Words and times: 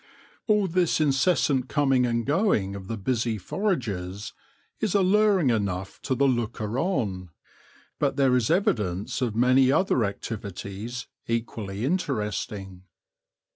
All 0.47 0.65
this 0.67 0.99
incessant 0.99 1.69
coming 1.69 2.07
and 2.07 2.25
going 2.25 2.75
of 2.75 2.87
the 2.87 2.97
busy 2.97 3.37
foragers 3.37 4.33
is 4.79 4.95
alluring 4.95 5.51
enough 5.51 6.01
to 6.01 6.15
the 6.15 6.27
looker 6.27 6.79
on, 6.79 7.29
but 7.99 8.13
AT 8.13 8.15
THE 8.15 8.15
CITY 8.15 8.15
GATES 8.15 8.15
41 8.15 8.15
there 8.15 8.37
is 8.37 8.49
evidence 8.89 9.21
of 9.21 9.35
many 9.35 9.71
other 9.71 10.03
activities 10.03 11.05
equally 11.27 11.85
interesting. 11.85 12.81